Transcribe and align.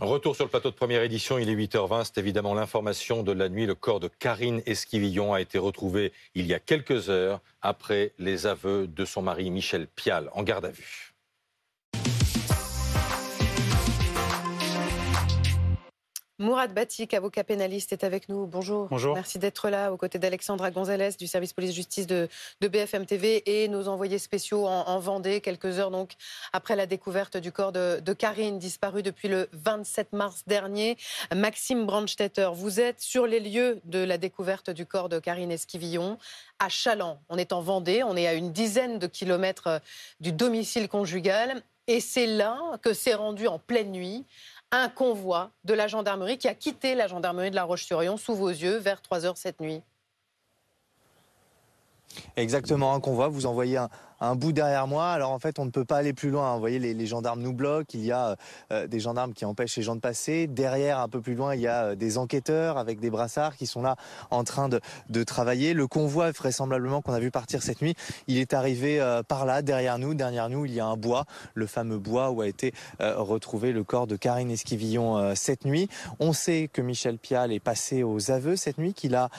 Retour 0.00 0.34
sur 0.34 0.46
le 0.46 0.50
plateau 0.50 0.70
de 0.70 0.74
première 0.74 1.02
édition, 1.02 1.38
il 1.38 1.50
est 1.50 1.54
8h20, 1.54 2.04
c'est 2.06 2.18
évidemment 2.18 2.54
l'information 2.54 3.22
de 3.22 3.30
la 3.30 3.50
nuit. 3.50 3.66
Le 3.66 3.74
corps 3.74 4.00
de 4.00 4.08
Karine 4.08 4.62
Esquivillon 4.64 5.34
a 5.34 5.40
été 5.40 5.58
retrouvé 5.58 6.12
il 6.34 6.46
y 6.46 6.54
a 6.54 6.58
quelques 6.58 7.10
heures 7.10 7.40
après 7.60 8.12
les 8.18 8.46
aveux 8.46 8.86
de 8.86 9.04
son 9.04 9.20
mari 9.20 9.50
Michel 9.50 9.86
Pial 9.86 10.30
en 10.32 10.42
garde 10.42 10.64
à 10.64 10.70
vue. 10.70 11.11
Mourad 16.38 16.72
Batik, 16.72 17.12
avocat 17.12 17.44
pénaliste, 17.44 17.92
est 17.92 18.04
avec 18.04 18.28
nous. 18.28 18.46
Bonjour. 18.46 18.88
Bonjour. 18.88 19.14
Merci 19.14 19.38
d'être 19.38 19.68
là 19.68 19.92
aux 19.92 19.98
côtés 19.98 20.18
d'Alexandra 20.18 20.70
Gonzalez 20.70 21.10
du 21.18 21.26
service 21.26 21.52
police-justice 21.52 22.06
de, 22.06 22.28
BFM 22.60 23.04
TV 23.04 23.42
et 23.46 23.68
nos 23.68 23.86
envoyés 23.86 24.18
spéciaux 24.18 24.66
en, 24.66 24.98
Vendée, 24.98 25.40
quelques 25.40 25.78
heures 25.78 25.90
donc 25.90 26.12
après 26.52 26.74
la 26.74 26.86
découverte 26.86 27.36
du 27.36 27.52
corps 27.52 27.72
de, 27.72 28.12
Karine, 28.12 28.58
disparue 28.58 29.02
depuis 29.02 29.28
le 29.28 29.48
27 29.52 30.12
mars 30.12 30.42
dernier. 30.46 30.96
Maxime 31.34 31.84
Brandstetter, 31.84 32.50
vous 32.54 32.80
êtes 32.80 33.00
sur 33.00 33.26
les 33.26 33.40
lieux 33.40 33.80
de 33.84 33.98
la 33.98 34.16
découverte 34.16 34.70
du 34.70 34.86
corps 34.86 35.08
de 35.08 35.18
Karine 35.18 35.52
Esquivillon 35.52 36.18
à 36.58 36.68
Chaland. 36.68 37.20
On 37.28 37.36
est 37.36 37.52
en 37.52 37.60
Vendée, 37.60 38.02
on 38.02 38.16
est 38.16 38.26
à 38.26 38.34
une 38.34 38.52
dizaine 38.52 38.98
de 38.98 39.06
kilomètres 39.06 39.80
du 40.20 40.32
domicile 40.32 40.88
conjugal. 40.88 41.62
Et 41.88 42.00
c'est 42.00 42.26
là 42.26 42.58
que 42.80 42.92
s'est 42.92 43.14
rendu 43.14 43.48
en 43.48 43.58
pleine 43.58 43.90
nuit 43.90 44.24
un 44.72 44.88
convoi 44.88 45.50
de 45.64 45.74
la 45.74 45.86
gendarmerie 45.86 46.38
qui 46.38 46.48
a 46.48 46.54
quitté 46.54 46.94
la 46.94 47.06
gendarmerie 47.06 47.50
de 47.50 47.54
La 47.54 47.64
Roche-sur-Yon 47.64 48.16
sous 48.16 48.34
vos 48.34 48.48
yeux 48.48 48.78
vers 48.78 49.00
3 49.02 49.26
heures 49.26 49.36
cette 49.36 49.60
nuit. 49.60 49.82
Exactement, 52.36 52.94
un 52.94 53.00
convoi. 53.00 53.28
Vous 53.28 53.46
envoyez 53.46 53.76
un, 53.76 53.90
un 54.22 54.36
bout 54.36 54.52
derrière 54.52 54.86
moi. 54.86 55.10
Alors 55.10 55.32
en 55.32 55.38
fait, 55.40 55.58
on 55.58 55.64
ne 55.64 55.70
peut 55.70 55.84
pas 55.84 55.96
aller 55.96 56.12
plus 56.12 56.30
loin. 56.30 56.54
Vous 56.54 56.60
voyez, 56.60 56.78
les, 56.78 57.06
gendarmes 57.06 57.42
nous 57.42 57.52
bloquent. 57.52 57.90
Il 57.94 58.04
y 58.04 58.12
a 58.12 58.36
euh, 58.70 58.86
des 58.86 59.00
gendarmes 59.00 59.34
qui 59.34 59.44
empêchent 59.44 59.76
les 59.76 59.82
gens 59.82 59.96
de 59.96 60.00
passer. 60.00 60.46
Derrière, 60.46 61.00
un 61.00 61.08
peu 61.08 61.20
plus 61.20 61.34
loin, 61.34 61.54
il 61.56 61.60
y 61.60 61.66
a 61.66 61.86
euh, 61.86 61.94
des 61.96 62.18
enquêteurs 62.18 62.78
avec 62.78 63.00
des 63.00 63.10
brassards 63.10 63.56
qui 63.56 63.66
sont 63.66 63.82
là 63.82 63.96
en 64.30 64.44
train 64.44 64.68
de, 64.68 64.80
travailler. 65.24 65.74
Le 65.74 65.86
convoi, 65.86 66.30
vraisemblablement, 66.30 67.02
qu'on 67.02 67.12
a 67.12 67.20
vu 67.20 67.30
partir 67.30 67.62
cette 67.62 67.82
nuit, 67.82 67.94
il 68.28 68.38
est 68.38 68.54
arrivé 68.54 69.00
euh, 69.00 69.22
par 69.22 69.44
là, 69.44 69.60
derrière 69.60 69.98
nous. 69.98 70.14
Derrière 70.14 70.48
nous, 70.48 70.66
il 70.66 70.72
y 70.72 70.80
a 70.80 70.86
un 70.86 70.96
bois, 70.96 71.24
le 71.54 71.66
fameux 71.66 71.98
bois 71.98 72.30
où 72.30 72.40
a 72.40 72.46
été 72.46 72.72
retrouvé 73.00 73.72
le 73.72 73.82
corps 73.82 74.06
de 74.06 74.16
Karine 74.16 74.50
Esquivillon 74.50 75.34
cette 75.34 75.64
nuit. 75.64 75.88
On 76.20 76.32
sait 76.32 76.68
que 76.72 76.80
Michel 76.80 77.18
Pial 77.18 77.52
est 77.52 77.60
passé 77.60 78.02
aux 78.02 78.30
aveux 78.30 78.56
cette 78.56 78.78
nuit, 78.78 78.94
qu'il 78.94 79.14
a 79.14 79.30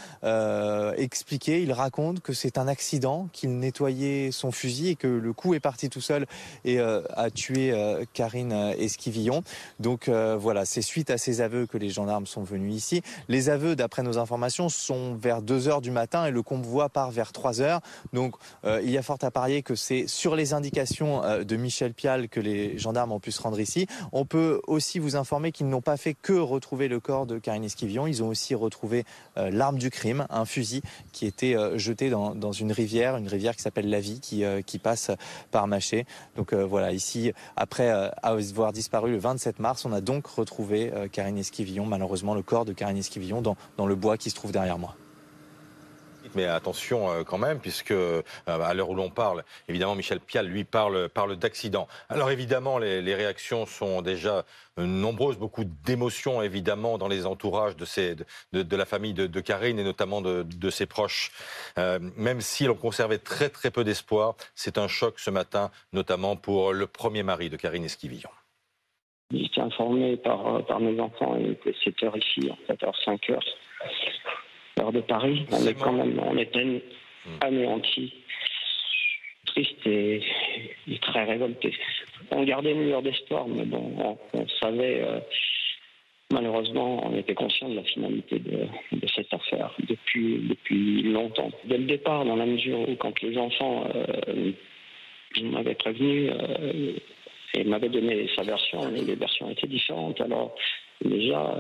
expliqué, 0.98 1.62
il 1.62 1.72
raconte 1.72 2.22
que 2.22 2.34
c'est 2.34 2.58
un 2.58 2.68
accident, 2.68 3.28
qu'il 3.32 3.58
nettoyait 3.58 4.32
son 4.32 4.52
fusil 4.52 4.73
et 4.82 4.96
que 4.96 5.08
le 5.08 5.34
coup 5.34 5.54
est 5.54 5.60
parti 5.60 5.90
tout 5.90 6.02
seul 6.02 6.26
et 6.66 6.80
euh, 6.80 7.02
a 7.16 7.30
tué 7.30 7.72
euh, 7.72 8.04
Karine 8.14 8.54
euh, 8.54 8.74
Esquivillon. 8.78 9.44
Donc 9.80 10.10
voilà, 10.10 10.66
c'est 10.66 10.82
suite 10.82 11.10
à 11.10 11.18
ces 11.18 11.42
aveux 11.42 11.66
que 11.66 11.78
les 11.78 11.90
gendarmes 11.90 12.26
sont 12.26 12.44
venus 12.44 12.76
ici. 12.76 13.02
Les 13.28 13.50
aveux, 13.50 13.76
d'après 13.76 14.04
nos 14.04 14.18
informations, 14.18 14.70
sont 14.70 15.16
vers 15.16 15.42
2 15.42 15.68
heures 15.68 15.82
du 15.82 15.92
matin 15.92 16.26
et 16.26 16.32
le 16.32 16.42
convoi 16.42 16.90
part 16.90 17.12
vers 17.12 17.32
3 17.32 17.62
heures. 17.62 17.82
Donc 18.14 18.36
il 18.66 18.90
y 18.90 18.98
a 18.98 19.02
fort 19.02 19.18
à 19.22 19.32
parier 19.32 19.62
que 19.64 19.76
c'est 19.76 20.08
sur 20.08 20.36
les 20.36 20.54
indications 20.54 21.22
de 21.44 21.56
Michel 21.56 21.94
Pial 21.94 22.30
que 22.30 22.40
les 22.40 22.78
gendarmes 22.78 23.12
ont 23.12 23.20
pu 23.20 23.32
se 23.32 23.42
rendre 23.42 23.60
ici. 23.60 23.88
On 24.12 24.26
peut 24.26 24.62
aussi 24.68 25.00
vous 25.00 25.16
informer 25.16 25.52
qu'ils 25.52 25.70
n'ont 25.70 25.82
pas 25.82 25.98
fait 25.98 26.16
que 26.20 26.34
retrouver 26.34 26.88
le 26.88 27.00
corps 27.00 27.26
de 27.26 27.38
Karine 27.40 27.64
Esquivillon. 27.64 28.08
Ils 28.08 28.24
ont 28.24 28.28
aussi 28.28 28.56
retrouvé 28.56 29.06
l'arme 29.36 29.78
du 29.78 29.90
crime, 29.90 30.26
un 30.30 30.46
fusil 30.46 30.82
qui 31.12 31.26
était 31.26 31.56
jeté 31.78 32.10
dans, 32.10 32.36
dans, 32.36 32.52
une 32.52 32.72
rivière, 32.72 33.18
une 33.18 33.28
rivière 33.28 33.56
qui 33.56 33.62
s'appelle 33.62 33.90
la 33.90 34.00
Vie, 34.00 34.20
qui, 34.20 34.44
qui 34.66 34.80
passe 34.80 35.12
par 35.52 35.68
Maché. 35.68 36.06
Donc 36.36 36.54
euh, 36.54 36.66
voilà, 36.66 36.92
ici, 36.92 37.34
après 37.56 37.90
euh, 37.90 38.10
avoir 38.22 38.72
disparu 38.72 39.12
le 39.12 39.18
27 39.18 39.60
mars, 39.60 39.86
on 39.86 39.94
a 39.94 40.02
donc 40.02 40.28
retrouvé 40.28 40.92
euh, 40.94 41.08
Karine 41.08 41.38
Esquivillon, 41.38 41.86
malheureusement 41.86 42.36
le 42.36 42.42
corps 42.42 42.66
de 42.66 42.74
Karine 42.74 42.98
Esquivillon 42.98 43.42
dans, 43.42 43.56
dans 43.78 43.86
le 43.86 43.96
bois 43.96 44.18
qui 44.18 44.30
se 44.30 44.36
trouve 44.36 44.52
derrière 44.52 44.78
moi 44.78 44.96
mais 46.36 46.46
attention 46.46 47.10
euh, 47.10 47.24
quand 47.24 47.38
même, 47.38 47.60
puisque 47.60 47.92
euh, 47.92 48.22
à 48.48 48.74
l'heure 48.74 48.90
où 48.90 48.96
l'on 48.96 49.10
parle, 49.10 49.44
évidemment, 49.68 49.96
Michel 49.96 50.20
Pial, 50.20 50.48
lui, 50.48 50.64
parle, 50.64 51.10
parle 51.10 51.36
d'accident. 51.36 51.88
Alors 52.10 52.32
évidemment, 52.32 52.78
les, 52.78 53.14
réactions 53.16 53.66
sont 53.66 54.02
déjà 54.02 54.46
euh, 54.80 54.86
nombreuses, 54.86 55.38
beaucoup 55.38 55.64
d'émotions, 55.64 56.42
évidemment, 56.42 56.98
dans 56.98 57.08
les 57.08 57.26
entourages 57.26 57.76
de, 57.76 58.64
de, 58.64 58.76
la 58.76 58.86
famille 58.86 59.14
de, 59.14 59.40
Karine 59.40 59.80
et 59.80 59.84
notamment 59.84 60.22
de, 60.22 60.70
ses 60.70 60.86
proches. 60.86 61.32
même 61.78 62.42
si 62.42 62.66
l'on 62.66 62.76
conservait 62.76 63.20
très 63.20 63.50
très 63.50 63.70
peu 63.70 63.84
d'espoir, 63.84 64.36
c'est 64.56 64.78
un 64.78 64.88
choc 64.88 65.20
ce 65.20 65.30
matin, 65.30 65.70
notamment 65.92 66.36
pour 66.36 66.74
le 66.74 66.88
premier 66.88 67.24
mari 67.24 67.50
de 67.50 67.58
Karine 67.58 67.84
Esquivillon. 67.84 68.30
J'étais 69.32 69.62
informé 69.62 70.18
par, 70.18 70.66
par 70.66 70.80
mes 70.80 71.00
enfants 71.00 71.36
et 71.38 71.58
c'était 71.84 72.08
ici, 72.16 72.50
en 72.50 72.58
fait, 72.68 72.84
à 72.84 72.92
5 73.06 73.30
heures 73.30 73.44
de 74.92 75.02
Paris. 75.02 75.46
On 75.52 75.66
est 75.66 75.74
quand 75.74 75.94
même, 75.94 76.20
on 76.20 76.38
était 76.38 76.64
hmm. 76.64 77.38
anéanti, 77.42 78.14
triste 79.46 79.86
et, 79.86 80.22
très 81.02 81.24
révolté. 81.24 81.74
On 82.32 82.44
gardait 82.44 82.72
une 82.72 82.86
lueur 82.86 83.02
d'espoir, 83.02 83.48
mais 83.48 83.66
bon, 83.66 84.18
on, 84.34 84.48
savait, 84.62 85.02
euh, 85.02 85.20
malheureusement, 86.32 87.06
on 87.06 87.18
était 87.18 87.36
conscient 87.36 87.70
de 87.70 87.76
la 87.76 87.84
finalité 87.84 88.40
de, 88.40 88.68
cette 89.16 89.34
affaire 89.34 89.74
depuis, 89.88 90.40
depuis 90.50 91.04
longtemps. 91.04 91.52
Dès 91.66 91.78
le 91.78 91.86
départ, 91.86 92.26
dans 92.26 92.36
la 92.36 92.46
mesure 92.46 92.90
où, 92.90 92.96
quand 92.96 93.22
les 93.22 93.38
enfants 93.38 93.88
euh, 93.94 94.52
m'avaient 95.44 95.76
prévenu 95.76 96.30
euh, 96.32 96.94
et 97.54 97.64
m'avaient 97.64 97.90
donné 97.90 98.28
sa 98.36 98.44
version, 98.44 98.90
les 98.90 99.16
versions 99.16 99.50
étaient 99.52 99.68
différentes. 99.68 100.20
Alors, 100.22 100.56
déjà, 101.04 101.56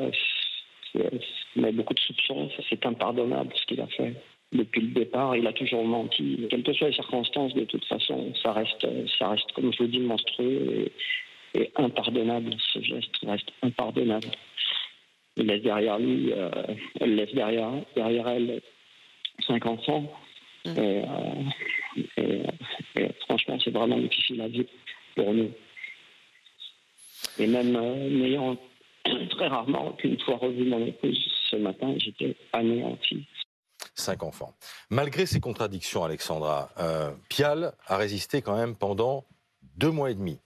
a 1.01 1.71
beaucoup 1.71 1.93
de 1.93 1.99
soupçons, 1.99 2.49
c'est 2.69 2.85
impardonnable 2.85 3.51
ce 3.55 3.65
qu'il 3.65 3.81
a 3.81 3.87
fait. 3.87 4.13
Depuis 4.51 4.81
le 4.81 4.87
départ, 4.89 5.35
il 5.35 5.47
a 5.47 5.53
toujours 5.53 5.83
menti. 5.83 6.45
Quelles 6.49 6.63
que 6.63 6.73
soient 6.73 6.89
les 6.89 6.93
circonstances, 6.93 7.53
de 7.55 7.65
toute 7.65 7.85
façon, 7.85 8.33
ça 8.41 8.53
reste, 8.53 8.87
ça 9.17 9.29
reste 9.29 9.51
comme 9.53 9.73
je 9.73 9.79
vous 9.79 9.89
dis, 9.89 9.99
monstrueux 9.99 10.91
et, 11.55 11.71
impardonnable. 11.75 12.55
Ce 12.71 12.81
geste 12.81 13.15
reste 13.23 13.51
impardonnable. 13.63 14.27
Il 15.37 15.47
laisse 15.47 15.63
derrière 15.63 15.97
lui, 15.97 16.31
euh, 16.31 16.49
elle 16.99 17.15
laisse 17.15 17.33
derrière, 17.33 17.71
derrière 17.95 18.27
elle 18.27 18.61
cinq 19.47 19.65
enfants. 19.65 20.11
Mmh. 20.65 20.75
Euh, 20.77 21.01
et, 22.17 23.07
franchement, 23.21 23.57
c'est 23.63 23.71
vraiment 23.71 23.97
difficile 23.97 24.41
à 24.41 24.47
vivre 24.47 24.69
pour 25.15 25.33
nous. 25.33 25.51
Et 27.39 27.47
même 27.47 27.75
euh, 27.75 28.09
n'ayant 28.09 28.57
très 29.29 29.47
rarement 29.47 29.93
qu'une 29.93 30.19
fois 30.19 30.37
revu 30.37 30.65
mon 30.65 30.85
épouse 30.85 31.19
ce 31.49 31.55
matin, 31.57 31.93
j'étais 31.97 32.35
anéanti. 32.53 33.27
Cinq 33.95 34.23
enfants. 34.23 34.55
Malgré 34.89 35.25
ces 35.25 35.39
contradictions, 35.39 36.03
Alexandra, 36.03 36.69
euh, 36.79 37.11
Pial 37.29 37.73
a 37.85 37.97
résisté 37.97 38.41
quand 38.41 38.55
même 38.55 38.75
pendant 38.75 39.25
deux 39.75 39.91
mois 39.91 40.11
et 40.11 40.15
demi. 40.15 40.39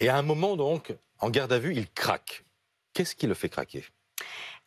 Et 0.00 0.08
à 0.08 0.16
un 0.16 0.22
moment, 0.22 0.56
donc, 0.56 0.94
en 1.18 1.30
garde 1.30 1.52
à 1.52 1.58
vue, 1.58 1.72
il 1.74 1.88
craque. 1.88 2.44
Qu'est-ce 2.92 3.14
qui 3.14 3.26
le 3.26 3.34
fait 3.34 3.48
craquer? 3.48 3.84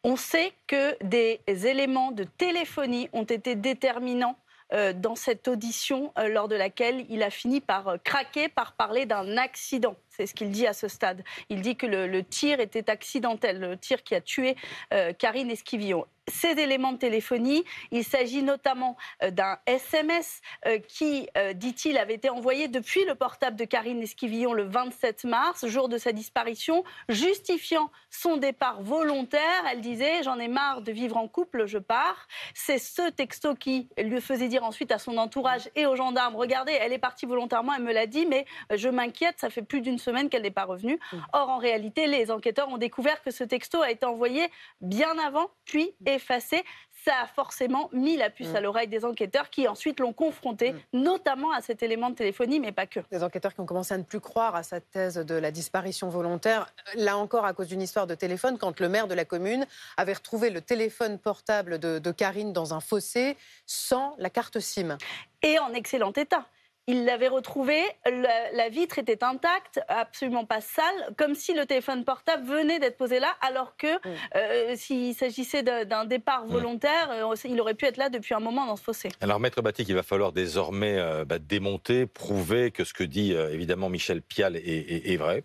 On 0.04 0.16
sait 0.16 0.54
que 0.68 1.02
des 1.04 1.40
éléments 1.48 2.12
de 2.12 2.24
téléphonie 2.24 3.10
ont 3.14 3.24
été 3.24 3.56
déterminants 3.56 4.38
euh, 4.74 4.94
dans 4.94 5.16
cette 5.16 5.48
audition 5.48 6.12
euh, 6.18 6.28
lors 6.28 6.48
de 6.48 6.56
laquelle 6.56 7.06
il 7.10 7.24
a 7.24 7.30
fini 7.30 7.62
par 7.62 7.98
craquer, 8.04 8.50
par 8.50 8.74
parler 8.74 9.06
d'un 9.06 9.38
accident. 9.38 9.96
C'est 10.16 10.28
ce 10.28 10.36
qu'il 10.36 10.52
dit 10.52 10.68
à 10.68 10.74
ce 10.74 10.88
stade. 10.88 11.24
Il 11.50 11.62
dit 11.62 11.76
que 11.76 11.88
le, 11.88 12.24
tir 12.24 12.60
était 12.60 12.90
accidentel, 12.90 13.60
le 13.60 13.78
tir 13.78 14.04
qui 14.04 14.14
a 14.14 14.22
tué 14.22 14.56
euh, 14.94 15.12
Karine 15.14 15.50
Esquivillon 15.50 16.06
ces 16.30 16.52
éléments 16.52 16.94
de 16.94 16.98
téléphonie. 16.98 17.66
Il 17.92 18.06
s'agit 18.06 18.44
notamment 18.44 18.96
euh, 19.22 19.30
d'un 19.30 19.58
SMS 19.66 20.40
euh, 20.66 20.80
qui, 20.80 21.28
dit-il, 21.56 21.98
avait 21.98 22.14
été 22.14 22.30
envoyé 22.30 22.70
depuis 22.70 23.04
le 23.04 23.16
portable 23.16 23.58
de 23.58 23.66
Karine 23.66 24.02
Esquivillon 24.02 24.54
le 24.54 24.64
27 24.64 25.26
mars, 25.26 25.68
jour 25.68 25.90
de 25.90 25.98
sa 25.98 26.14
disparition, 26.14 26.86
justifiant 27.10 27.92
son 28.10 28.38
départ 28.38 28.82
volontaire. 28.82 29.42
Elle 29.70 29.82
disait 29.82 30.24
J'en 30.24 30.40
ai 30.40 30.48
marre 30.48 30.82
de 30.82 30.94
vivre 30.94 31.18
en 31.18 31.28
couple, 31.28 31.66
je 31.66 31.78
pars. 31.78 32.28
C'est 32.54 32.78
ce 32.78 33.10
texto 33.10 33.56
qui 33.56 33.90
lui 33.98 34.22
faisait 34.22 34.48
dire 34.48 34.64
ensuite 34.64 34.94
à 34.94 35.00
son 35.00 35.18
entourage 35.18 35.70
et 35.76 35.86
aux 35.86 35.98
gendarmes 35.98 36.36
Regardez, 36.36 36.72
elle 36.72 36.94
est 36.94 37.00
partie 37.00 37.26
volontairement, 37.26 37.74
elle 37.76 37.84
me 37.84 37.94
l'a 37.94 38.08
dit, 38.08 38.26
mais 38.26 38.46
je 38.74 38.88
m'inquiète, 38.88 39.40
ça 39.40 39.50
fait 39.50 39.62
plus 39.62 39.82
d'une 39.82 39.98
semaine 40.04 40.30
qu'elle 40.30 40.44
n'est 40.44 40.52
pas 40.52 40.66
revenue. 40.66 41.00
Or, 41.34 41.50
en 41.50 41.58
réalité, 41.58 42.08
les 42.08 42.32
enquêteurs 42.32 42.70
ont 42.70 42.78
découvert 42.78 43.22
que 43.22 43.32
ce 43.32 43.44
texto 43.44 43.82
a 43.82 43.92
été 43.92 44.06
envoyé 44.06 44.50
bien 44.82 45.18
avant, 45.18 45.50
puis 45.66 45.92
effacé 46.06 46.64
ça 47.04 47.12
a 47.24 47.28
forcément 47.28 47.90
mis 47.92 48.18
la 48.18 48.30
puce 48.30 48.50
mm. 48.50 48.56
à 48.56 48.62
l'oreille 48.62 48.88
des 48.88 49.04
enquêteurs 49.06 49.50
qui 49.50 49.68
ensuite 49.68 50.00
l'ont 50.00 50.14
confronté, 50.14 50.74
mm. 50.74 50.78
notamment 50.94 51.52
à 51.52 51.62
cet 51.62 51.84
élément 51.84 52.10
de 52.10 52.16
téléphonie, 52.16 52.60
mais 52.60 52.72
pas 52.72 52.86
que. 52.86 53.02
Des 53.12 53.24
enquêteurs 53.24 53.54
qui 53.54 53.60
ont 53.60 53.66
commencé 53.66 53.94
à 53.94 53.98
ne 53.98 54.04
plus 54.04 54.20
croire 54.20 54.56
à 54.56 54.64
sa 54.64 54.80
thèse 54.80 55.16
de 55.16 55.36
la 55.36 55.52
disparition 55.52 56.10
volontaire, 56.10 56.68
là 56.96 57.18
encore 57.18 57.46
à 57.46 57.54
cause 57.54 57.68
d'une 57.68 57.82
histoire 57.82 58.08
de 58.08 58.16
téléphone, 58.16 58.58
quand 58.58 58.80
le 58.80 58.90
maire 58.90 59.08
de 59.08 59.14
la 59.14 59.26
commune 59.26 59.66
avait 59.98 60.14
retrouvé 60.14 60.50
le 60.50 60.62
téléphone 60.62 61.20
portable 61.20 61.80
de, 61.80 62.00
de 62.00 62.12
Karine 62.12 62.54
dans 62.54 62.74
un 62.74 62.80
fossé 62.80 63.38
sans 63.66 64.16
la 64.18 64.30
carte 64.30 64.60
SIM. 64.60 64.98
Et 65.42 65.60
en 65.60 65.74
excellent 65.74 66.14
état 66.14 66.46
il 66.88 67.06
l'avait 67.06 67.28
retrouvé, 67.30 67.82
la, 68.06 68.70
vitre 68.70 69.00
était 69.00 69.24
intacte, 69.24 69.80
absolument 69.88 70.46
pas 70.46 70.60
sale, 70.60 71.14
comme 71.18 71.34
si 71.34 71.54
le 71.54 71.66
téléphone 71.66 72.04
portable 72.04 72.46
venait 72.46 72.80
d'être 72.80 72.98
posé 72.98 73.20
là, 73.20 73.30
alors 73.42 73.78
que 73.78 73.88
mm. 73.88 74.16
euh, 74.36 74.76
s'il 74.76 75.16
s'agissait 75.16 75.64
d'un 75.64 76.06
départ 76.06 76.46
mm. 76.46 76.52
volontaire, 76.52 77.10
euh, 77.12 77.36
il 77.46 77.60
aurait 77.62 77.76
pu 77.76 77.86
être 77.86 77.98
là 77.98 78.10
depuis 78.10 78.34
un 78.34 78.40
moment 78.40 78.66
dans 78.66 78.76
ce 78.76 78.84
fossé. 78.84 79.10
Alors, 79.22 79.40
Maître 79.40 79.62
Batik, 79.62 79.88
il 79.88 79.96
va 79.96 80.04
falloir 80.04 80.34
désormais 80.34 80.98
euh, 80.98 81.24
bah, 81.26 81.40
démonter, 81.40 82.06
prouver 82.06 82.72
que 82.72 82.84
ce 82.84 82.94
que 82.94 83.04
dit 83.04 83.34
évidemment 83.34 83.90
Michel 83.90 84.22
Pial 84.22 84.56
est 84.58 85.18
vrai 85.18 85.44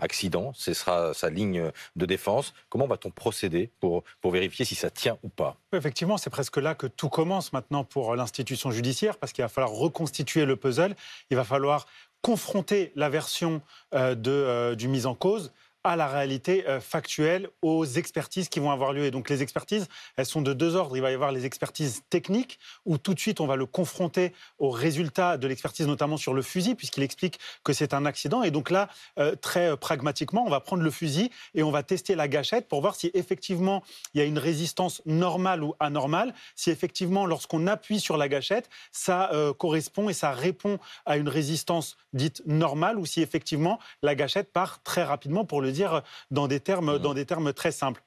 accident, 0.00 0.52
ce 0.54 0.72
sera 0.74 1.14
sa 1.14 1.30
ligne 1.30 1.70
de 1.96 2.06
défense. 2.06 2.54
Comment 2.68 2.86
va-t-on 2.86 3.10
procéder 3.10 3.70
pour, 3.80 4.04
pour 4.20 4.32
vérifier 4.32 4.64
si 4.64 4.74
ça 4.74 4.90
tient 4.90 5.18
ou 5.22 5.28
pas? 5.28 5.56
Effectivement, 5.72 6.16
c'est 6.16 6.30
presque 6.30 6.56
là 6.56 6.74
que 6.74 6.86
tout 6.86 7.08
commence 7.08 7.52
maintenant 7.52 7.84
pour 7.84 8.16
l'institution 8.16 8.70
judiciaire, 8.70 9.16
parce 9.18 9.32
qu'il 9.32 9.42
va 9.42 9.48
falloir 9.48 9.72
reconstituer 9.72 10.44
le 10.44 10.56
puzzle, 10.56 10.94
il 11.30 11.36
va 11.36 11.44
falloir 11.44 11.86
confronter 12.22 12.92
la 12.96 13.08
version 13.08 13.62
euh, 13.94 14.14
de, 14.14 14.30
euh, 14.30 14.74
du 14.74 14.88
mise 14.88 15.06
en 15.06 15.14
cause 15.14 15.52
à 15.82 15.96
la 15.96 16.08
réalité 16.08 16.66
euh, 16.68 16.80
factuelle, 16.80 17.48
aux 17.62 17.84
expertises 17.84 18.48
qui 18.48 18.60
vont 18.60 18.70
avoir 18.70 18.92
lieu. 18.92 19.04
Et 19.04 19.10
donc 19.10 19.30
les 19.30 19.42
expertises, 19.42 19.88
elles 20.16 20.26
sont 20.26 20.42
de 20.42 20.52
deux 20.52 20.76
ordres. 20.76 20.96
Il 20.96 21.00
va 21.00 21.10
y 21.10 21.14
avoir 21.14 21.32
les 21.32 21.46
expertises 21.46 22.02
techniques, 22.10 22.58
où 22.84 22.98
tout 22.98 23.14
de 23.14 23.20
suite 23.20 23.40
on 23.40 23.46
va 23.46 23.56
le 23.56 23.66
confronter 23.66 24.32
aux 24.58 24.70
résultats 24.70 25.38
de 25.38 25.48
l'expertise, 25.48 25.86
notamment 25.86 26.16
sur 26.16 26.34
le 26.34 26.42
fusil, 26.42 26.74
puisqu'il 26.74 27.02
explique 27.02 27.38
que 27.64 27.72
c'est 27.72 27.94
un 27.94 28.04
accident. 28.04 28.42
Et 28.42 28.50
donc 28.50 28.70
là, 28.70 28.88
euh, 29.18 29.34
très 29.34 29.70
euh, 29.70 29.76
pragmatiquement, 29.76 30.44
on 30.46 30.50
va 30.50 30.60
prendre 30.60 30.82
le 30.82 30.90
fusil 30.90 31.30
et 31.54 31.62
on 31.62 31.70
va 31.70 31.82
tester 31.82 32.14
la 32.14 32.28
gâchette 32.28 32.68
pour 32.68 32.82
voir 32.82 32.94
si 32.94 33.10
effectivement 33.14 33.82
il 34.12 34.18
y 34.18 34.20
a 34.20 34.26
une 34.26 34.38
résistance 34.38 35.00
normale 35.06 35.62
ou 35.62 35.74
anormale, 35.80 36.34
si 36.56 36.70
effectivement 36.70 37.24
lorsqu'on 37.24 37.66
appuie 37.66 38.00
sur 38.00 38.16
la 38.16 38.28
gâchette, 38.28 38.68
ça 38.92 39.30
correspond 39.58 40.08
et 40.08 40.12
ça 40.12 40.32
répond 40.32 40.78
à 41.06 41.16
une 41.16 41.28
résistance 41.28 41.96
dite 42.12 42.42
normale, 42.46 42.98
ou 42.98 43.06
si 43.06 43.22
effectivement 43.22 43.78
la 44.02 44.14
gâchette 44.14 44.52
part 44.52 44.82
très 44.82 45.02
rapidement 45.02 45.44
pour 45.44 45.60
le 45.60 45.69
dire 45.70 46.02
dans 46.30 46.48
des 46.48 46.60
termes, 46.60 46.96
mmh. 46.96 46.98
dans 46.98 47.14
des 47.14 47.26
termes 47.26 47.52
très 47.52 47.72
simples. 47.72 48.02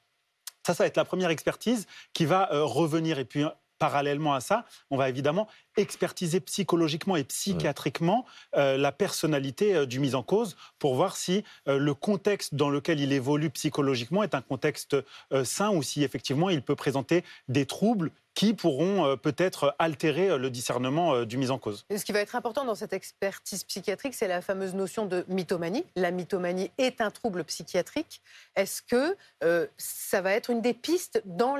Ça, 0.65 0.73
ça 0.73 0.83
va 0.83 0.87
être 0.87 0.97
la 0.97 1.05
première 1.05 1.29
expertise 1.29 1.87
qui 2.13 2.25
va 2.25 2.51
euh, 2.53 2.63
revenir. 2.63 3.19
Et 3.19 3.25
puis, 3.25 3.43
parallèlement 3.79 4.33
à 4.33 4.39
ça, 4.39 4.65
on 4.89 4.97
va 4.97 5.09
évidemment 5.09 5.47
expertiser 5.77 6.39
psychologiquement 6.39 7.15
et 7.15 7.23
psychiatriquement 7.23 8.25
euh, 8.55 8.77
la 8.77 8.91
personnalité 8.91 9.75
euh, 9.75 9.85
du 9.85 9.99
mis 9.99 10.15
en 10.15 10.23
cause 10.23 10.55
pour 10.79 10.95
voir 10.95 11.15
si 11.15 11.43
le 11.65 11.93
contexte 11.93 12.55
dans 12.55 12.69
lequel 12.69 12.99
il 12.99 13.13
évolue 13.13 13.49
psychologiquement 13.49 14.23
est 14.23 14.35
un 14.35 14.41
contexte 14.41 14.97
sain 15.43 15.69
ou 15.71 15.81
si 15.81 16.03
effectivement 16.03 16.49
il 16.49 16.61
peut 16.61 16.75
présenter 16.75 17.23
des 17.47 17.65
troubles 17.65 18.11
qui 18.35 18.53
pourront 18.53 19.05
euh, 19.05 19.15
peut-être 19.15 19.75
altérer 19.79 20.29
euh, 20.29 20.37
le 20.37 20.49
discernement 20.49 21.13
euh, 21.13 21.25
du 21.25 21.37
mis 21.37 21.51
en 21.51 21.59
cause. 21.59 21.85
ce 21.95 22.03
qui 22.03 22.11
va 22.11 22.19
être 22.19 22.35
important 22.35 22.65
dans 22.65 22.75
cette 22.75 22.93
expertise 22.93 23.63
psychiatrique, 23.63 24.13
c'est 24.13 24.27
la 24.27 24.41
fameuse 24.41 24.73
notion 24.73 25.05
de 25.05 25.25
mythomanie. 25.27 25.85
La 25.95 26.11
mythomanie 26.11 26.71
est 26.77 27.01
un 27.01 27.11
trouble 27.11 27.43
psychiatrique. 27.43 28.21
Est-ce 28.55 28.81
que 28.81 29.15
ça 29.77 30.21
va 30.21 30.33
être 30.33 30.49
une 30.49 30.61
des 30.61 30.73
pistes 30.73 31.21
dans 31.25 31.55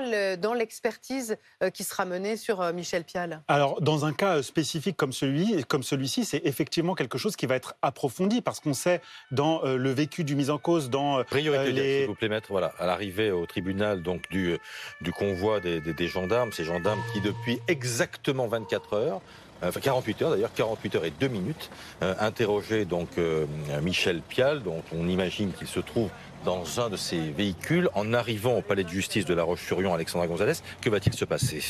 l'expertise 0.54 1.36
qui 1.72 1.84
sera 1.84 2.04
menée 2.04 2.36
sur 2.36 2.72
Michel 2.72 3.04
Pial? 3.04 3.42
Alors, 3.48 3.80
dans 3.80 4.03
un 4.04 4.12
cas 4.12 4.42
spécifique 4.42 4.96
comme 4.96 5.12
celui 5.12 5.64
comme 5.64 5.82
celui-ci, 5.82 6.24
c'est 6.24 6.42
effectivement 6.44 6.94
quelque 6.94 7.18
chose 7.18 7.36
qui 7.36 7.46
va 7.46 7.54
être 7.54 7.74
approfondi 7.82 8.40
parce 8.40 8.60
qu'on 8.60 8.74
sait 8.74 9.00
dans 9.30 9.62
le 9.62 9.90
vécu 9.90 10.24
du 10.24 10.34
mis 10.34 10.50
en 10.50 10.58
cause, 10.58 10.90
dans 10.90 11.22
priorité, 11.24 11.72
les... 11.72 11.98
s'il 12.00 12.06
vous 12.08 12.14
plaît, 12.14 12.28
maître. 12.28 12.48
Voilà, 12.50 12.72
à 12.78 12.86
l'arrivée 12.86 13.30
au 13.30 13.46
tribunal 13.46 14.02
donc 14.02 14.28
du 14.30 14.58
du 15.00 15.12
convoi 15.12 15.60
des, 15.60 15.80
des 15.80 16.08
gendarmes, 16.08 16.50
c'est 16.52 16.64
gendarmes 16.64 17.00
qui, 17.12 17.20
depuis 17.20 17.60
exactement 17.68 18.46
24 18.46 18.94
heures, 18.94 19.20
euh, 19.62 19.68
enfin 19.68 19.80
48 19.80 20.22
heures 20.22 20.30
d'ailleurs, 20.30 20.52
48 20.54 20.96
heures 20.96 21.04
et 21.04 21.12
2 21.12 21.28
minutes, 21.28 21.70
euh, 22.02 22.14
interrogeaient 22.20 22.84
donc 22.84 23.08
euh, 23.18 23.46
Michel 23.82 24.20
Pial, 24.20 24.62
dont 24.62 24.82
on 24.92 25.08
imagine 25.08 25.52
qu'il 25.52 25.68
se 25.68 25.80
trouve 25.80 26.10
dans 26.44 26.80
un 26.80 26.90
de 26.90 26.96
ces 26.96 27.20
véhicules. 27.30 27.88
En 27.94 28.12
arrivant 28.12 28.56
au 28.58 28.62
palais 28.62 28.84
de 28.84 28.88
justice 28.88 29.24
de 29.24 29.34
La 29.34 29.44
Roche-sur-Yon, 29.44 29.94
Alexandra 29.94 30.26
Gonzalez, 30.26 30.54
que 30.80 30.90
va-t-il 30.90 31.14
se 31.14 31.24
passer? 31.24 31.62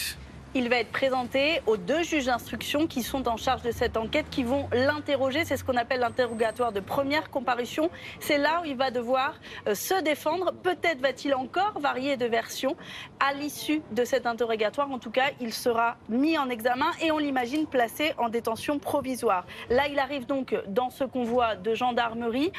Il 0.54 0.68
va 0.68 0.76
être 0.76 0.92
présenté 0.92 1.60
aux 1.66 1.76
deux 1.76 2.02
juges 2.02 2.26
d'instruction 2.26 2.86
qui 2.86 3.02
sont 3.02 3.28
en 3.28 3.36
charge 3.36 3.62
de 3.62 3.72
cette 3.72 3.96
enquête, 3.96 4.26
qui 4.30 4.44
vont 4.44 4.68
l'interroger. 4.72 5.44
C'est 5.44 5.56
ce 5.56 5.64
qu'on 5.64 5.76
appelle 5.76 6.00
l'interrogatoire 6.00 6.72
de 6.72 6.80
première 6.80 7.30
comparution. 7.30 7.90
C'est 8.20 8.38
là 8.38 8.60
où 8.62 8.64
il 8.64 8.76
va 8.76 8.90
devoir 8.90 9.34
euh, 9.66 9.74
se 9.74 10.00
défendre. 10.02 10.52
Peut-être 10.62 11.00
va-t-il 11.00 11.34
encore 11.34 11.80
varier 11.80 12.16
de 12.16 12.26
version. 12.26 12.76
À 13.18 13.34
l'issue 13.34 13.82
de 13.92 14.04
cet 14.04 14.26
interrogatoire, 14.26 14.90
en 14.90 14.98
tout 14.98 15.10
cas, 15.10 15.30
il 15.40 15.52
sera 15.52 15.96
mis 16.08 16.38
en 16.38 16.48
examen 16.48 16.90
et 17.02 17.10
on 17.10 17.18
l'imagine 17.18 17.66
placé 17.66 18.14
en 18.18 18.28
détention 18.28 18.78
provisoire. 18.78 19.46
Là, 19.70 19.88
il 19.88 19.98
arrive 19.98 20.26
donc 20.26 20.54
dans 20.68 20.90
ce 20.90 21.04
convoi 21.04 21.56
de 21.56 21.74
gendarmerie. 21.74 22.52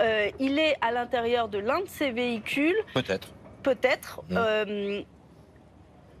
Euh, 0.00 0.30
il 0.40 0.58
est 0.58 0.76
à 0.80 0.90
l'intérieur 0.90 1.48
de 1.48 1.58
l'un 1.58 1.80
de 1.80 1.88
ces 1.88 2.10
véhicules. 2.10 2.76
Peut-être. 2.94 3.28
Peut-être. 3.62 4.22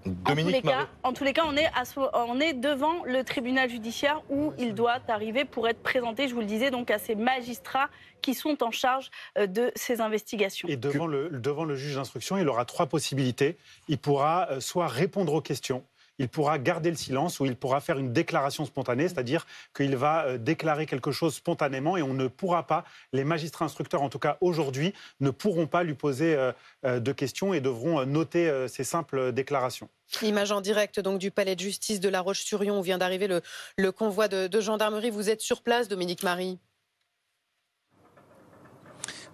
En 0.06 0.34
tous, 0.34 0.48
les 0.48 0.62
cas, 0.62 0.88
en 1.02 1.12
tous 1.12 1.24
les 1.24 1.32
cas, 1.32 1.44
on 1.46 1.56
est, 1.56 1.70
on 2.14 2.40
est 2.40 2.54
devant 2.54 3.04
le 3.04 3.22
tribunal 3.22 3.70
judiciaire 3.70 4.20
où 4.30 4.52
il 4.58 4.74
doit 4.74 4.98
arriver 5.08 5.44
pour 5.44 5.68
être 5.68 5.82
présenté, 5.82 6.28
je 6.28 6.34
vous 6.34 6.40
le 6.40 6.46
disais, 6.46 6.70
donc 6.70 6.90
à 6.90 6.98
ces 6.98 7.14
magistrats 7.14 7.88
qui 8.20 8.34
sont 8.34 8.62
en 8.62 8.70
charge 8.70 9.10
euh, 9.36 9.46
de 9.46 9.72
ces 9.74 10.00
investigations. 10.00 10.68
Et 10.68 10.76
devant 10.76 11.06
le, 11.06 11.28
devant 11.28 11.64
le 11.64 11.76
juge 11.76 11.96
d'instruction, 11.96 12.38
il 12.38 12.48
aura 12.48 12.64
trois 12.64 12.86
possibilités. 12.86 13.56
Il 13.88 13.98
pourra 13.98 14.48
euh, 14.50 14.60
soit 14.60 14.86
répondre 14.86 15.34
aux 15.34 15.40
questions, 15.40 15.84
il 16.18 16.28
pourra 16.28 16.58
garder 16.58 16.90
le 16.90 16.96
silence 16.96 17.40
ou 17.40 17.46
il 17.46 17.56
pourra 17.56 17.80
faire 17.80 17.98
une 17.98 18.12
déclaration 18.12 18.64
spontanée, 18.64 19.08
c'est-à-dire 19.08 19.46
qu'il 19.74 19.96
va 19.96 20.26
euh, 20.26 20.38
déclarer 20.38 20.86
quelque 20.86 21.12
chose 21.12 21.34
spontanément 21.34 21.96
et 21.96 22.02
on 22.02 22.14
ne 22.14 22.28
pourra 22.28 22.66
pas, 22.66 22.84
les 23.12 23.24
magistrats 23.24 23.64
instructeurs 23.64 24.02
en 24.02 24.08
tout 24.08 24.18
cas 24.18 24.38
aujourd'hui, 24.40 24.92
ne 25.20 25.30
pourront 25.30 25.66
pas 25.66 25.82
lui 25.82 25.94
poser 25.94 26.34
euh, 26.34 26.52
euh, 26.84 27.00
de 27.00 27.12
questions 27.12 27.54
et 27.54 27.60
devront 27.60 28.04
noter 28.06 28.50
ces 28.68 28.84
simples 28.84 29.32
déclarations. 29.32 29.88
Image 30.22 30.52
en 30.52 30.60
direct 30.60 31.00
donc 31.00 31.18
du 31.18 31.30
palais 31.30 31.54
de 31.54 31.60
justice 31.60 32.00
de 32.00 32.08
La 32.08 32.20
Roche-sur-Yon 32.20 32.78
où 32.78 32.82
vient 32.82 32.98
d'arriver 32.98 33.28
le, 33.28 33.92
convoi 33.92 34.28
de 34.28 34.60
gendarmerie. 34.60 35.10
Vous 35.10 35.30
êtes 35.30 35.40
sur 35.40 35.62
place, 35.62 35.88
Dominique 35.88 36.22
Marie? 36.22 36.58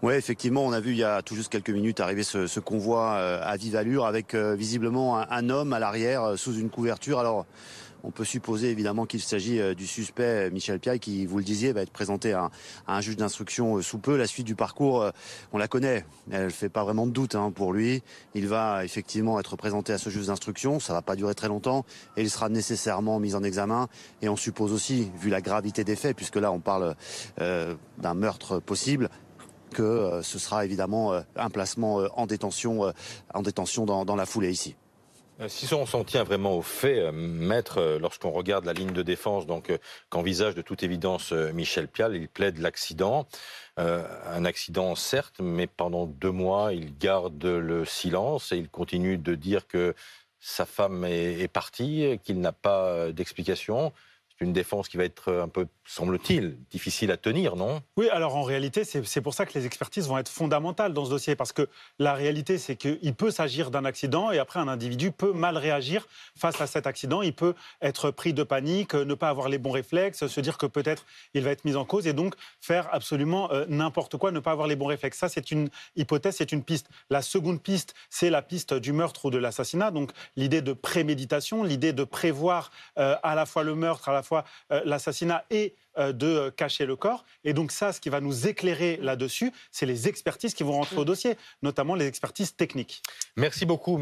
Oui, 0.00 0.14
effectivement, 0.14 0.64
on 0.64 0.72
a 0.72 0.78
vu 0.78 0.92
il 0.92 0.98
y 0.98 1.02
a 1.02 1.22
tout 1.22 1.34
juste 1.34 1.50
quelques 1.50 1.70
minutes 1.70 1.98
arriver 1.98 2.22
ce, 2.22 2.60
convoi 2.60 3.14
euh, 3.14 3.40
à 3.42 3.56
vive 3.56 3.74
allure 3.74 4.06
avec 4.06 4.32
euh, 4.32 4.54
visiblement 4.54 5.18
un, 5.18 5.50
homme 5.50 5.72
à 5.72 5.80
l'arrière 5.80 6.22
euh, 6.22 6.36
sous 6.36 6.54
une 6.54 6.70
couverture. 6.70 7.18
Alors, 7.18 7.46
on 8.04 8.12
peut 8.12 8.24
supposer 8.24 8.70
évidemment 8.70 9.06
qu'il 9.06 9.20
s'agit 9.20 9.60
du 9.74 9.88
suspect 9.88 10.52
Michel 10.52 10.78
Piaille 10.78 11.00
qui, 11.00 11.26
vous 11.26 11.38
le 11.38 11.42
disiez, 11.42 11.72
va 11.72 11.80
être 11.80 11.90
présenté 11.90 12.32
à, 12.32 12.48
un 12.86 13.00
juge 13.00 13.16
d'instruction 13.16 13.82
sous 13.82 13.98
peu. 13.98 14.16
La 14.16 14.28
suite 14.28 14.46
du 14.46 14.54
parcours, 14.54 15.10
on 15.52 15.58
la 15.58 15.66
connaît. 15.66 16.04
Elle 16.30 16.44
ne 16.44 16.48
fait 16.48 16.68
pas 16.68 16.84
vraiment 16.84 17.08
de 17.08 17.10
doute 17.10 17.34
hein, 17.34 17.50
pour 17.50 17.72
lui. 17.72 18.04
Il 18.34 18.46
va 18.46 18.84
effectivement 18.84 19.40
être 19.40 19.56
présenté 19.56 19.92
à 19.92 19.98
ce 19.98 20.10
juge 20.10 20.28
d'instruction. 20.28 20.78
Ça 20.78 20.92
va 20.92 21.02
pas 21.02 21.16
durer 21.16 21.34
très 21.34 21.48
longtemps 21.48 21.84
et 22.16 22.22
il 22.22 22.30
sera 22.30 22.48
nécessairement 22.48 23.18
mis 23.18 23.34
en 23.34 23.42
examen. 23.42 23.88
Et 24.22 24.28
on 24.28 24.36
suppose 24.36 24.72
aussi, 24.72 25.10
vu 25.20 25.28
la 25.28 25.40
gravité 25.40 25.82
des 25.82 25.96
faits, 25.96 26.14
puisque 26.14 26.36
là 26.36 26.52
on 26.52 26.60
parle 26.60 26.94
d'un 27.36 28.14
meurtre 28.14 28.60
possible, 28.60 29.10
que 29.68 29.82
euh, 29.82 30.22
ce 30.22 30.38
sera 30.38 30.64
évidemment 30.64 31.12
euh, 31.12 31.20
un 31.36 31.50
placement 31.50 32.00
euh, 32.00 32.08
en 32.14 32.26
détention, 32.26 32.92
en 33.34 33.42
détention 33.42 33.86
dans, 33.86 34.16
la 34.16 34.26
foulée 34.26 34.50
ici. 34.50 34.76
Si 35.46 35.72
on 35.72 35.86
s'en 35.86 36.02
tient 36.02 36.24
vraiment 36.24 36.56
aux 36.56 36.62
faits, 36.62 37.12
maître, 37.12 37.98
lorsqu'on 38.00 38.32
regarde 38.32 38.64
la 38.64 38.72
ligne 38.72 38.92
de 38.92 39.02
défense, 39.02 39.46
donc 39.46 39.70
qu'envisage 40.10 40.56
de 40.56 40.62
toute 40.62 40.82
évidence 40.82 41.30
Michel 41.30 41.86
Pial, 41.86 42.16
il 42.16 42.28
plaide 42.28 42.58
l'accident, 42.58 43.28
un 43.76 44.44
accident 44.44 44.96
certes, 44.96 45.36
mais 45.40 45.68
pendant 45.68 46.06
deux 46.06 46.32
mois, 46.32 46.72
il 46.72 46.96
garde 46.98 47.44
le 47.44 47.84
silence 47.84 48.50
et 48.50 48.56
il 48.56 48.68
continue 48.68 49.16
de 49.16 49.36
dire 49.36 49.68
que 49.68 49.94
sa 50.40 50.66
femme 50.66 51.04
est 51.04 51.52
partie, 51.52 52.18
qu'il 52.24 52.40
n'a 52.40 52.52
pas 52.52 53.12
d'explication 53.12 53.92
une 54.40 54.52
défense 54.52 54.88
qui 54.88 54.96
va 54.96 55.04
être 55.04 55.32
un 55.32 55.48
peu, 55.48 55.66
semble-t-il, 55.84 56.58
difficile 56.70 57.10
à 57.10 57.16
tenir, 57.16 57.56
non? 57.56 57.80
Oui, 57.96 58.08
alors 58.10 58.36
en 58.36 58.42
réalité, 58.42 58.84
c'est 58.84 59.20
pour 59.20 59.34
ça 59.34 59.46
que 59.46 59.58
les 59.58 59.66
expertises 59.66 60.06
vont 60.06 60.18
être 60.18 60.28
fondamentales 60.28 60.92
dans 60.92 61.04
ce 61.04 61.10
dossier, 61.10 61.36
parce 61.36 61.52
que 61.52 61.68
la 61.98 62.14
réalité, 62.14 62.58
c'est 62.58 62.76
qu'il 62.76 63.14
peut 63.14 63.30
s'agir 63.30 63.70
d'un 63.70 63.84
accident 63.84 64.30
et 64.30 64.38
après, 64.38 64.60
un 64.60 64.68
individu 64.68 65.10
peut 65.10 65.32
mal 65.32 65.56
réagir 65.56 66.06
face 66.36 66.60
à 66.60 66.66
cet 66.66 66.86
accident. 66.86 67.22
Il 67.22 67.34
peut 67.34 67.54
être 67.82 68.10
pris 68.10 68.32
de 68.32 68.42
panique, 68.42 68.94
ne 68.94 69.14
pas 69.14 69.28
avoir 69.28 69.48
les 69.48 69.58
bons 69.58 69.72
réflexes, 69.72 70.26
se 70.26 70.40
dire 70.40 70.58
que 70.58 70.66
peut-être 70.66 71.04
il 71.34 71.42
va 71.42 71.50
être 71.50 71.64
mis 71.64 71.76
en 71.76 71.84
cause 71.84 72.06
et 72.06 72.12
donc 72.12 72.34
faire 72.60 72.88
absolument 72.92 73.50
euh, 73.52 73.64
n'importe 73.68 74.16
quoi, 74.16 74.30
ne 74.30 74.40
pas 74.40 74.52
avoir 74.52 74.68
les 74.68 74.76
bons 74.76 74.86
réflexes. 74.86 75.18
Ça, 75.18 75.28
c'est 75.28 75.50
une 75.50 75.68
hypothèse, 75.96 76.36
c'est 76.36 76.52
une 76.52 76.62
piste. 76.62 76.88
La 77.10 77.22
seconde 77.22 77.60
piste, 77.60 77.94
c'est 78.10 78.30
la 78.30 78.42
piste 78.42 78.74
du 78.74 78.92
meurtre 78.92 79.24
ou 79.26 79.30
de 79.30 79.38
l'assassinat, 79.38 79.90
donc 79.90 80.12
l'idée 80.36 80.62
de 80.62 80.72
préméditation, 80.72 81.64
l'idée 81.64 81.92
de 81.92 82.04
prévoir 82.04 82.70
euh, 82.98 83.16
à 83.22 83.34
la 83.34 83.46
fois 83.46 83.64
le 83.64 83.74
meurtre, 83.74 84.08
à 84.08 84.12
la 84.12 84.22
fois 84.22 84.27
euh, 84.36 84.82
l'assassinat 84.84 85.44
et 85.50 85.74
euh, 85.98 86.12
de 86.12 86.26
euh, 86.26 86.50
cacher 86.50 86.86
le 86.86 86.94
corps. 86.94 87.24
Et 87.42 87.52
donc 87.52 87.72
ça, 87.72 87.92
ce 87.92 88.00
qui 88.00 88.08
va 88.08 88.20
nous 88.20 88.46
éclairer 88.46 88.98
là-dessus, 89.02 89.52
c'est 89.72 89.86
les 89.86 90.06
expertises 90.06 90.54
qui 90.54 90.62
vont 90.62 90.72
rentrer 90.72 90.96
au 90.96 91.04
dossier, 91.04 91.36
notamment 91.62 91.94
les 91.96 92.06
expertises 92.06 92.54
techniques. 92.54 93.02
Merci 93.36 93.66
beaucoup. 93.66 93.96